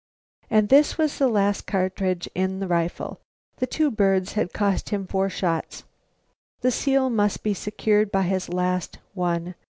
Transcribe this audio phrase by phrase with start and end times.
[0.49, 3.19] And this was the last cartridge in the rifle.
[3.57, 5.83] The two birds had cost him four shots.
[6.61, 9.53] The seal must be secured by his last one.